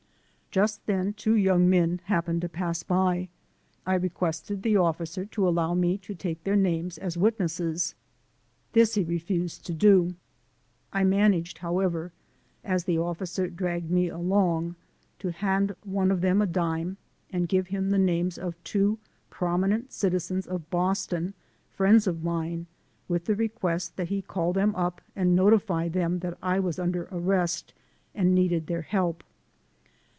[0.53, 3.29] Just then two young men happened to pass by.
[3.85, 7.95] I requested the officer to allow me to take their names as witnesses.
[8.73, 10.13] This he refused to do.
[10.91, 12.11] I managed, however,
[12.65, 14.75] as the officer dragged me along,
[15.19, 16.97] to hand one of them a dime
[17.31, 18.99] and give him the names of two
[19.29, 21.33] prominent citizens of Boston,
[21.71, 22.67] friends of mine,
[23.07, 27.07] with the request that he call them up and notify them that I was under
[27.09, 27.73] arrest
[28.13, 29.23] and needed their help.